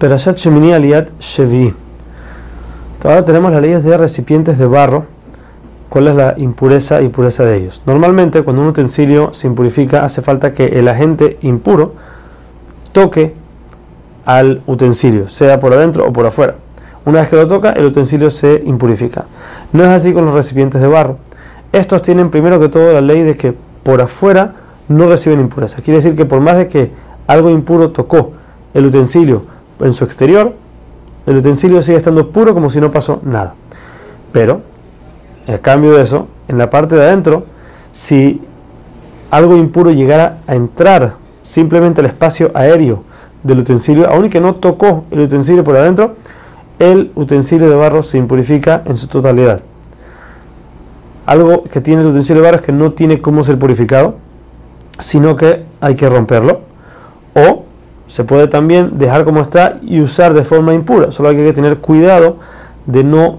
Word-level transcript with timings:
Perashat 0.00 0.38
Shemini 0.38 0.72
Aliat 0.72 1.10
Shevi. 1.20 1.74
Ahora 3.04 3.22
tenemos 3.22 3.52
las 3.52 3.60
leyes 3.60 3.84
de 3.84 3.98
recipientes 3.98 4.56
de 4.56 4.64
barro. 4.64 5.04
¿Cuál 5.90 6.08
es 6.08 6.14
la 6.14 6.34
impureza 6.38 7.02
y 7.02 7.10
pureza 7.10 7.44
de 7.44 7.58
ellos? 7.58 7.82
Normalmente, 7.84 8.42
cuando 8.42 8.62
un 8.62 8.68
utensilio 8.68 9.34
se 9.34 9.46
impurifica, 9.46 10.02
hace 10.02 10.22
falta 10.22 10.52
que 10.52 10.64
el 10.78 10.88
agente 10.88 11.36
impuro 11.42 11.92
toque 12.92 13.34
al 14.24 14.62
utensilio, 14.66 15.28
sea 15.28 15.60
por 15.60 15.74
adentro 15.74 16.06
o 16.06 16.12
por 16.14 16.24
afuera. 16.24 16.54
Una 17.04 17.20
vez 17.20 17.28
que 17.28 17.36
lo 17.36 17.46
toca, 17.46 17.72
el 17.72 17.84
utensilio 17.84 18.30
se 18.30 18.62
impurifica. 18.64 19.26
No 19.74 19.84
es 19.84 19.90
así 19.90 20.14
con 20.14 20.24
los 20.24 20.32
recipientes 20.32 20.80
de 20.80 20.86
barro. 20.86 21.18
Estos 21.74 22.00
tienen 22.00 22.30
primero 22.30 22.58
que 22.58 22.70
todo 22.70 22.94
la 22.94 23.02
ley 23.02 23.20
de 23.22 23.36
que 23.36 23.52
por 23.82 24.00
afuera 24.00 24.54
no 24.88 25.08
reciben 25.10 25.40
impureza. 25.40 25.82
Quiere 25.82 25.96
decir 25.96 26.16
que 26.16 26.24
por 26.24 26.40
más 26.40 26.56
de 26.56 26.68
que 26.68 26.90
algo 27.26 27.50
impuro 27.50 27.90
tocó 27.90 28.32
el 28.72 28.86
utensilio 28.86 29.59
en 29.80 29.92
su 29.94 30.04
exterior, 30.04 30.54
el 31.26 31.36
utensilio 31.36 31.82
sigue 31.82 31.98
estando 31.98 32.30
puro 32.30 32.54
como 32.54 32.70
si 32.70 32.80
no 32.80 32.90
pasó 32.90 33.20
nada. 33.22 33.54
Pero, 34.32 34.62
a 35.46 35.58
cambio 35.58 35.92
de 35.92 36.02
eso, 36.02 36.28
en 36.48 36.58
la 36.58 36.70
parte 36.70 36.96
de 36.96 37.02
adentro, 37.02 37.44
si 37.92 38.40
algo 39.30 39.56
impuro 39.56 39.90
llegara 39.90 40.38
a 40.46 40.54
entrar 40.54 41.14
simplemente 41.42 42.00
al 42.00 42.06
espacio 42.06 42.50
aéreo 42.54 43.02
del 43.42 43.60
utensilio, 43.60 44.08
aun 44.08 44.28
que 44.28 44.40
no 44.40 44.56
tocó 44.56 45.04
el 45.10 45.20
utensilio 45.20 45.64
por 45.64 45.76
adentro, 45.76 46.16
el 46.78 47.12
utensilio 47.14 47.68
de 47.68 47.76
barro 47.76 48.02
se 48.02 48.18
impurifica 48.18 48.82
en 48.86 48.96
su 48.96 49.06
totalidad. 49.06 49.60
Algo 51.26 51.64
que 51.64 51.80
tiene 51.80 52.02
el 52.02 52.08
utensilio 52.08 52.42
de 52.42 52.48
barro 52.48 52.60
es 52.60 52.66
que 52.66 52.72
no 52.72 52.92
tiene 52.92 53.20
cómo 53.20 53.44
ser 53.44 53.58
purificado, 53.58 54.16
sino 54.98 55.36
que 55.36 55.64
hay 55.80 55.94
que 55.94 56.08
romperlo. 56.08 56.59
Se 58.10 58.24
puede 58.24 58.48
también 58.48 58.98
dejar 58.98 59.24
como 59.24 59.40
está 59.40 59.78
y 59.82 60.00
usar 60.00 60.34
de 60.34 60.42
forma 60.42 60.74
impura. 60.74 61.12
Solo 61.12 61.28
hay 61.28 61.36
que 61.36 61.52
tener 61.52 61.78
cuidado 61.78 62.38
de 62.84 63.04
no 63.04 63.38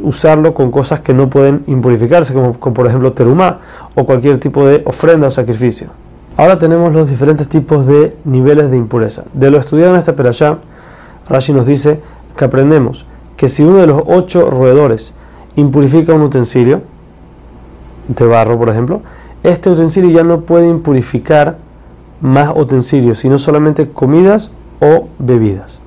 usarlo 0.00 0.54
con 0.54 0.70
cosas 0.70 1.00
que 1.00 1.12
no 1.12 1.28
pueden 1.28 1.64
impurificarse, 1.66 2.32
como, 2.32 2.52
por 2.52 2.86
ejemplo 2.86 3.12
terumá 3.12 3.58
o 3.96 4.06
cualquier 4.06 4.38
tipo 4.38 4.64
de 4.64 4.82
ofrenda 4.86 5.26
o 5.26 5.30
sacrificio. 5.32 5.88
Ahora 6.36 6.60
tenemos 6.60 6.94
los 6.94 7.10
diferentes 7.10 7.48
tipos 7.48 7.88
de 7.88 8.16
niveles 8.24 8.70
de 8.70 8.76
impureza. 8.76 9.24
De 9.32 9.50
lo 9.50 9.58
estudiado 9.58 9.94
en 9.94 9.98
esta 9.98 10.14
perashá, 10.14 10.58
Rashi 11.28 11.52
nos 11.52 11.66
dice 11.66 11.98
que 12.36 12.44
aprendemos 12.44 13.06
que 13.36 13.48
si 13.48 13.64
uno 13.64 13.78
de 13.78 13.88
los 13.88 14.00
ocho 14.06 14.48
roedores 14.48 15.12
impurifica 15.56 16.14
un 16.14 16.22
utensilio, 16.22 16.82
de 18.06 18.26
barro 18.26 18.56
por 18.60 18.68
ejemplo, 18.68 19.02
este 19.42 19.70
utensilio 19.70 20.10
ya 20.10 20.22
no 20.22 20.42
puede 20.42 20.68
impurificar 20.68 21.58
más 22.20 22.52
utensilios, 22.54 23.18
sino 23.18 23.38
solamente 23.38 23.90
comidas 23.90 24.50
o 24.80 25.08
bebidas. 25.18 25.78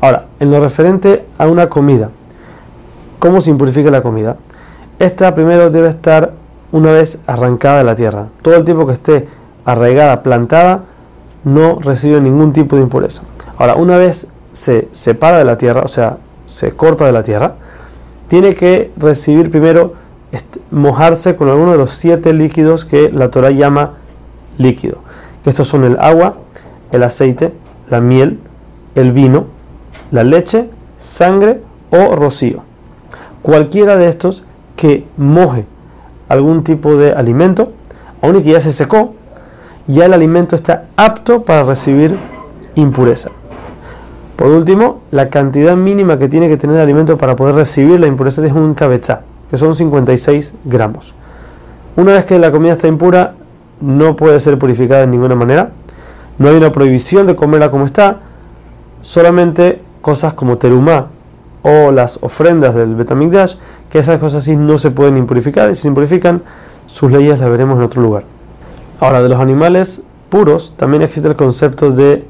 Ahora, 0.00 0.26
en 0.40 0.50
lo 0.50 0.60
referente 0.60 1.24
a 1.38 1.46
una 1.46 1.68
comida, 1.68 2.10
¿cómo 3.18 3.40
se 3.40 3.50
impurifica 3.50 3.90
la 3.90 4.02
comida? 4.02 4.36
Esta 4.98 5.34
primero 5.34 5.70
debe 5.70 5.88
estar 5.88 6.32
una 6.72 6.92
vez 6.92 7.18
arrancada 7.26 7.78
de 7.78 7.84
la 7.84 7.94
tierra. 7.94 8.26
Todo 8.42 8.56
el 8.56 8.64
tiempo 8.64 8.86
que 8.86 8.92
esté 8.92 9.28
arraigada, 9.64 10.22
plantada, 10.22 10.84
no 11.44 11.78
recibe 11.80 12.20
ningún 12.20 12.52
tipo 12.52 12.76
de 12.76 12.82
impureza. 12.82 13.22
Ahora, 13.56 13.76
una 13.76 13.96
vez 13.96 14.28
se 14.52 14.88
separa 14.92 15.38
de 15.38 15.44
la 15.44 15.56
tierra, 15.58 15.82
o 15.82 15.88
sea, 15.88 16.18
se 16.46 16.72
corta 16.72 17.06
de 17.06 17.12
la 17.12 17.22
tierra, 17.22 17.54
tiene 18.28 18.54
que 18.54 18.92
recibir 18.96 19.50
primero 19.50 19.94
mojarse 20.70 21.36
con 21.36 21.48
alguno 21.48 21.72
de 21.72 21.78
los 21.78 21.92
siete 21.92 22.32
líquidos 22.32 22.84
que 22.84 23.10
la 23.12 23.30
Torah 23.30 23.50
llama 23.50 23.92
líquido 24.58 24.98
estos 25.44 25.68
son 25.68 25.84
el 25.84 25.98
agua, 25.98 26.36
el 26.92 27.02
aceite, 27.02 27.52
la 27.90 28.00
miel, 28.00 28.38
el 28.94 29.12
vino, 29.12 29.46
la 30.10 30.24
leche, 30.24 30.68
sangre 30.98 31.60
o 31.90 32.14
rocío. 32.14 32.62
Cualquiera 33.42 33.96
de 33.96 34.08
estos 34.08 34.44
que 34.76 35.06
moje 35.16 35.66
algún 36.28 36.64
tipo 36.64 36.96
de 36.96 37.12
alimento, 37.12 37.72
aun 38.22 38.36
y 38.36 38.42
que 38.42 38.52
ya 38.52 38.60
se 38.60 38.72
secó, 38.72 39.14
ya 39.86 40.06
el 40.06 40.14
alimento 40.14 40.56
está 40.56 40.86
apto 40.96 41.42
para 41.42 41.62
recibir 41.64 42.18
impureza. 42.74 43.30
Por 44.36 44.48
último, 44.48 45.00
la 45.10 45.28
cantidad 45.28 45.76
mínima 45.76 46.18
que 46.18 46.28
tiene 46.28 46.48
que 46.48 46.56
tener 46.56 46.76
el 46.76 46.82
alimento 46.82 47.16
para 47.18 47.36
poder 47.36 47.54
recibir 47.54 48.00
la 48.00 48.06
impureza 48.06 48.44
es 48.44 48.52
un 48.52 48.74
cabezá, 48.74 49.22
que 49.50 49.56
son 49.56 49.74
56 49.74 50.54
gramos. 50.64 51.14
Una 51.96 52.12
vez 52.12 52.24
que 52.24 52.38
la 52.38 52.50
comida 52.50 52.72
está 52.72 52.88
impura, 52.88 53.34
no 53.84 54.16
puede 54.16 54.40
ser 54.40 54.58
purificada 54.58 55.02
de 55.02 55.08
ninguna 55.08 55.34
manera. 55.34 55.70
No 56.38 56.48
hay 56.48 56.56
una 56.56 56.72
prohibición 56.72 57.26
de 57.26 57.36
comerla 57.36 57.70
como 57.70 57.84
está, 57.84 58.20
solamente 59.02 59.82
cosas 60.00 60.34
como 60.34 60.58
terumá 60.58 61.08
o 61.62 61.92
las 61.92 62.18
ofrendas 62.22 62.74
del 62.74 62.94
Betamigdash, 62.94 63.56
que 63.90 63.98
esas 63.98 64.18
cosas 64.18 64.42
así 64.42 64.56
no 64.56 64.78
se 64.78 64.90
pueden 64.90 65.16
impurificar 65.16 65.70
y 65.70 65.74
si 65.74 65.82
se 65.82 65.88
impurifican, 65.88 66.42
sus 66.86 67.12
leyes 67.12 67.40
las 67.40 67.50
veremos 67.50 67.78
en 67.78 67.84
otro 67.84 68.02
lugar. 68.02 68.24
Ahora, 69.00 69.22
de 69.22 69.28
los 69.28 69.38
animales 69.40 70.02
puros 70.28 70.74
también 70.76 71.02
existe 71.02 71.28
el 71.28 71.36
concepto 71.36 71.90
de 71.90 72.26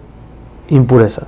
impureza. 0.69 1.27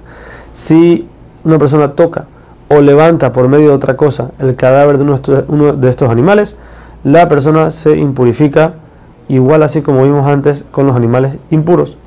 Si 0.52 1.08
una 1.44 1.58
persona 1.58 1.92
toca 1.92 2.26
o 2.68 2.80
levanta 2.80 3.32
por 3.32 3.48
medio 3.48 3.68
de 3.68 3.74
otra 3.74 3.96
cosa 3.96 4.32
el 4.38 4.56
cadáver 4.56 4.98
de 4.98 5.04
uno 5.48 5.72
de 5.72 5.88
estos 5.88 6.10
animales, 6.10 6.56
la 7.04 7.28
persona 7.28 7.70
se 7.70 7.96
impurifica 7.96 8.74
igual 9.28 9.62
así 9.62 9.82
como 9.82 10.04
vimos 10.04 10.26
antes 10.26 10.64
con 10.70 10.86
los 10.86 10.96
animales 10.96 11.38
impuros. 11.50 11.98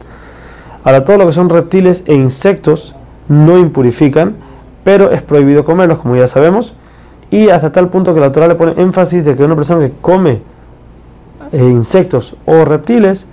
Ahora, 0.83 1.03
todo 1.03 1.17
lo 1.17 1.25
que 1.25 1.33
son 1.33 1.49
reptiles 1.49 2.03
e 2.05 2.15
insectos 2.15 2.95
no 3.27 3.57
impurifican, 3.57 4.35
pero 4.83 5.11
es 5.11 5.21
prohibido 5.21 5.65
comerlos, 5.65 5.99
como 5.99 6.15
ya 6.15 6.27
sabemos, 6.27 6.73
y 7.31 7.49
hasta 7.49 7.71
tal 7.71 7.89
punto 7.89 8.13
que 8.13 8.19
la 8.19 8.31
Torah 8.31 8.47
le 8.47 8.55
pone 8.55 8.73
énfasis 8.81 9.25
de 9.25 9.35
que 9.35 9.43
una 9.43 9.55
persona 9.55 9.85
que 9.85 9.93
come 10.01 10.41
eh, 11.51 11.63
insectos 11.63 12.35
o 12.45 12.65
reptiles 12.65 13.27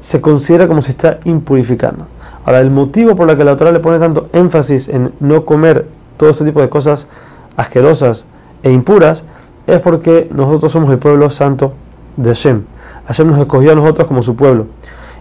se 0.00 0.20
considera 0.20 0.68
como 0.68 0.82
si 0.82 0.90
está 0.90 1.18
impurificando. 1.24 2.06
Ahora, 2.44 2.60
el 2.60 2.70
motivo 2.70 3.16
por 3.16 3.28
el 3.30 3.36
que 3.36 3.44
la 3.44 3.56
Torah 3.56 3.72
le 3.72 3.80
pone 3.80 3.98
tanto 3.98 4.28
énfasis 4.32 4.88
en 4.88 5.12
no 5.20 5.44
comer 5.44 5.86
todo 6.16 6.30
este 6.30 6.44
tipo 6.44 6.60
de 6.60 6.68
cosas 6.68 7.06
asquerosas 7.56 8.26
e 8.62 8.70
impuras 8.70 9.24
es 9.66 9.80
porque 9.80 10.28
nosotros 10.32 10.72
somos 10.72 10.90
el 10.90 10.98
pueblo 10.98 11.30
santo 11.30 11.74
de 12.16 12.34
Shem. 12.34 12.64
Hashem 13.10 13.26
nos 13.26 13.40
escogió 13.40 13.72
a 13.72 13.74
nosotros 13.74 14.06
como 14.06 14.22
su 14.22 14.36
pueblo. 14.36 14.66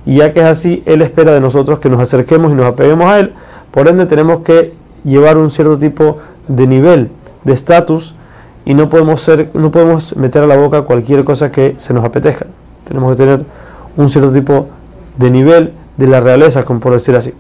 Y 0.06 0.18
ya 0.18 0.32
que 0.32 0.42
es 0.42 0.46
así, 0.46 0.84
Él 0.86 1.02
espera 1.02 1.32
de 1.32 1.42
nosotros 1.42 1.80
que 1.80 1.90
nos 1.90 2.00
acerquemos 2.00 2.52
y 2.52 2.56
nos 2.56 2.68
apeguemos 2.68 3.12
a 3.12 3.20
Él. 3.20 3.34
Por 3.72 3.88
ende, 3.88 4.06
tenemos 4.06 4.42
que 4.42 4.76
llevar 5.04 5.40
un 5.40 5.50
cierto 5.50 5.76
tipo 5.80 6.18
de 6.48 6.68
nivel, 6.68 7.10
de 7.44 7.54
estatus, 7.54 8.14
y 8.64 8.76
no 8.76 8.90
podemos, 8.90 9.22
ser, 9.22 9.50
no 9.56 9.72
podemos 9.72 10.16
meter 10.16 10.44
a 10.44 10.48
la 10.48 10.56
boca 10.56 10.84
cualquier 10.84 11.24
cosa 11.24 11.52
que 11.52 11.74
se 11.78 11.92
nos 11.92 12.06
apetezca. 12.06 12.46
Tenemos 12.88 13.10
que 13.12 13.24
tener 13.24 13.44
un 13.98 14.08
cierto 14.08 14.32
tipo 14.32 14.68
de 15.18 15.32
nivel 15.32 15.74
de 15.98 16.06
la 16.06 16.20
realeza, 16.20 16.64
como 16.66 16.80
por 16.80 16.94
decir 16.94 17.16
así. 17.16 17.34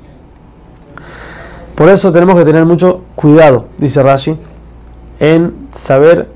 Por 1.75 1.89
eso 1.89 2.11
tenemos 2.11 2.35
que 2.39 2.45
tener 2.45 2.65
mucho 2.65 3.01
cuidado, 3.13 3.67
dice 3.77 4.01
Rashi, 4.01 4.35
en 5.19 5.53
saber 5.71 6.27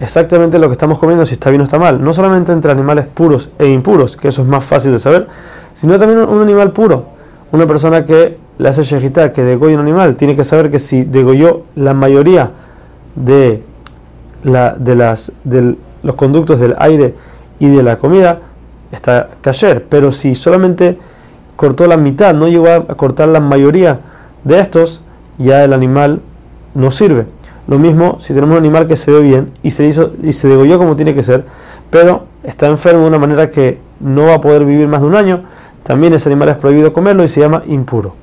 exactamente 0.00 0.58
lo 0.58 0.68
que 0.68 0.72
estamos 0.72 0.98
comiendo, 0.98 1.24
si 1.26 1.34
está 1.34 1.50
bien 1.50 1.60
o 1.60 1.64
está 1.64 1.78
mal. 1.78 2.02
No 2.02 2.12
solamente 2.12 2.52
entre 2.52 2.72
animales 2.72 3.06
puros 3.06 3.50
e 3.58 3.68
impuros, 3.68 4.16
que 4.16 4.28
eso 4.28 4.42
es 4.42 4.48
más 4.48 4.64
fácil 4.64 4.92
de 4.92 4.98
saber, 4.98 5.28
sino 5.74 5.98
también 5.98 6.20
un 6.20 6.40
animal 6.40 6.72
puro. 6.72 7.04
Una 7.52 7.66
persona 7.66 8.04
que 8.04 8.38
le 8.58 8.68
hace 8.68 8.82
shejitá, 8.82 9.30
que 9.30 9.42
degolla 9.42 9.74
un 9.74 9.80
animal, 9.80 10.16
tiene 10.16 10.34
que 10.34 10.44
saber 10.44 10.70
que 10.70 10.78
si 10.78 11.04
degolló 11.04 11.64
la 11.76 11.94
mayoría 11.94 12.50
de, 13.14 13.62
de, 14.42 15.76
los 16.02 16.14
conductos 16.14 16.60
del 16.60 16.74
aire 16.78 17.14
y 17.58 17.68
de 17.68 17.82
la 17.82 17.96
comida, 17.96 18.40
está 18.92 19.28
kasher. 19.42 19.84
Pero 19.88 20.12
si 20.12 20.34
solamente 20.34 20.98
cortó 21.56 21.86
la 21.86 21.98
mitad, 21.98 22.32
no 22.32 22.48
llegó 22.48 22.68
a 22.68 22.86
cortar 22.96 23.28
la 23.28 23.40
mayoría 23.40 24.00
de 24.44 24.60
estos, 24.60 25.02
ya 25.36 25.62
el 25.62 25.74
animal 25.74 26.20
no 26.74 26.90
sirve. 26.90 27.26
Lo 27.70 27.78
mismo 27.78 28.16
si 28.18 28.34
tenemos 28.34 28.54
un 28.54 28.58
animal 28.58 28.88
que 28.88 28.96
se 28.96 29.12
ve 29.12 29.20
bien 29.20 29.52
y 29.62 29.70
se 29.70 29.86
hizo 29.86 30.10
y 30.24 30.32
se 30.32 30.48
degolló 30.48 30.76
como 30.76 30.96
tiene 30.96 31.14
que 31.14 31.22
ser, 31.22 31.44
pero 31.88 32.24
está 32.42 32.66
enfermo 32.66 33.02
de 33.02 33.08
una 33.08 33.18
manera 33.20 33.48
que 33.48 33.78
no 34.00 34.26
va 34.26 34.34
a 34.34 34.40
poder 34.40 34.64
vivir 34.64 34.88
más 34.88 35.02
de 35.02 35.06
un 35.06 35.14
año, 35.14 35.44
también 35.84 36.12
ese 36.12 36.28
animal 36.28 36.48
es 36.48 36.56
prohibido 36.56 36.92
comerlo 36.92 37.22
y 37.22 37.28
se 37.28 37.38
llama 37.38 37.62
impuro. 37.68 38.16